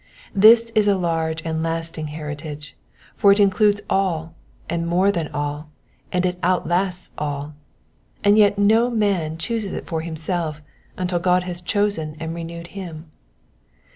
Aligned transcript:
This 0.33 0.71
is 0.73 0.87
a 0.87 0.95
large 0.97 1.43
and 1.45 1.61
lasting 1.61 2.07
heritage, 2.07 2.75
for 3.15 3.31
it 3.31 3.39
includes 3.39 3.81
all, 3.87 4.33
and 4.67 4.87
more 4.87 5.11
than 5.11 5.27
all, 5.27 5.69
and 6.11 6.25
it 6.25 6.39
outlasts 6.41 7.11
all; 7.19 7.53
and 8.23 8.35
yet 8.35 8.57
no 8.57 8.89
man 8.89 9.37
chooses 9.37 9.73
it 9.73 9.85
for 9.85 10.01
himself 10.01 10.63
until 10.97 11.19
God 11.19 11.43
has 11.43 11.61
chosen 11.61 12.17
and 12.19 12.33
renewed 12.33 12.69
him. 12.73 13.11